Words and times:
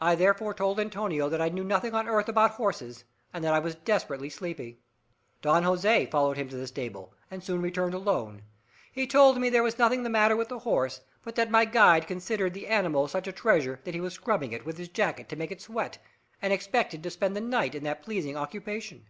I 0.00 0.14
therefore 0.14 0.54
told 0.54 0.80
Antonio 0.80 1.28
that 1.28 1.42
I 1.42 1.50
knew 1.50 1.62
nothing 1.62 1.92
on 1.92 2.08
earth 2.08 2.26
about 2.26 2.52
horses, 2.52 3.04
and 3.34 3.44
that 3.44 3.52
I 3.52 3.58
was 3.58 3.74
desperately 3.74 4.30
sleepy. 4.30 4.78
Don 5.42 5.62
Jose 5.62 6.06
followed 6.06 6.38
him 6.38 6.48
to 6.48 6.56
the 6.56 6.66
stable, 6.66 7.12
and 7.30 7.44
soon 7.44 7.60
returned 7.60 7.92
alone. 7.92 8.44
He 8.90 9.06
told 9.06 9.36
me 9.36 9.50
there 9.50 9.62
was 9.62 9.78
nothing 9.78 10.04
the 10.04 10.08
matter 10.08 10.36
with 10.36 10.48
the 10.48 10.60
horse, 10.60 11.02
but 11.22 11.34
that 11.34 11.50
my 11.50 11.66
guide 11.66 12.06
considered 12.06 12.54
the 12.54 12.66
animal 12.68 13.08
such 13.08 13.26
a 13.28 13.32
treasure 13.32 13.78
that 13.84 13.92
he 13.92 14.00
was 14.00 14.14
scrubbing 14.14 14.52
it 14.52 14.64
with 14.64 14.78
his 14.78 14.88
jacket 14.88 15.28
to 15.28 15.36
make 15.36 15.50
it 15.50 15.60
sweat, 15.60 15.98
and 16.40 16.50
expected 16.50 17.02
to 17.02 17.10
spend 17.10 17.36
the 17.36 17.42
night 17.42 17.74
in 17.74 17.84
that 17.84 18.00
pleasing 18.02 18.38
occupation. 18.38 19.04